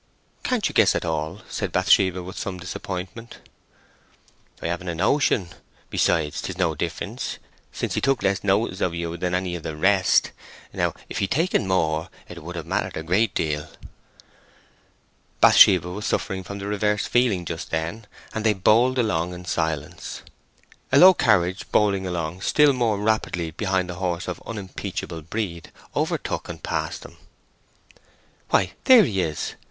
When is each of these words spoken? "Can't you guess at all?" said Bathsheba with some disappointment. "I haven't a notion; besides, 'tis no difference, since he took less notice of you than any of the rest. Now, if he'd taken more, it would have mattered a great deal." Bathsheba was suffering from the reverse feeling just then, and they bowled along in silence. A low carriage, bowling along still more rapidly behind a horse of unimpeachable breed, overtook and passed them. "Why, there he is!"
"Can't 0.43 0.67
you 0.67 0.73
guess 0.73 0.95
at 0.95 1.05
all?" 1.05 1.43
said 1.47 1.71
Bathsheba 1.71 2.23
with 2.23 2.35
some 2.35 2.57
disappointment. 2.57 3.37
"I 4.59 4.65
haven't 4.65 4.87
a 4.89 4.95
notion; 4.95 5.49
besides, 5.91 6.41
'tis 6.41 6.57
no 6.57 6.73
difference, 6.73 7.37
since 7.71 7.93
he 7.93 8.01
took 8.01 8.23
less 8.23 8.43
notice 8.43 8.81
of 8.81 8.95
you 8.95 9.15
than 9.15 9.35
any 9.35 9.53
of 9.53 9.61
the 9.61 9.75
rest. 9.75 10.31
Now, 10.73 10.95
if 11.07 11.19
he'd 11.19 11.29
taken 11.29 11.67
more, 11.67 12.09
it 12.27 12.41
would 12.41 12.55
have 12.55 12.65
mattered 12.65 12.97
a 12.97 13.03
great 13.03 13.35
deal." 13.35 13.69
Bathsheba 15.39 15.87
was 15.89 16.07
suffering 16.07 16.43
from 16.43 16.57
the 16.57 16.65
reverse 16.65 17.05
feeling 17.05 17.45
just 17.45 17.69
then, 17.69 18.07
and 18.33 18.43
they 18.43 18.53
bowled 18.53 18.97
along 18.97 19.35
in 19.35 19.45
silence. 19.45 20.23
A 20.91 20.97
low 20.97 21.13
carriage, 21.13 21.71
bowling 21.71 22.07
along 22.07 22.41
still 22.41 22.73
more 22.73 22.97
rapidly 22.99 23.51
behind 23.51 23.91
a 23.91 24.01
horse 24.01 24.27
of 24.27 24.41
unimpeachable 24.47 25.21
breed, 25.21 25.71
overtook 25.95 26.49
and 26.49 26.63
passed 26.63 27.03
them. 27.03 27.17
"Why, 28.49 28.71
there 28.85 29.03
he 29.03 29.21
is!" 29.21 29.53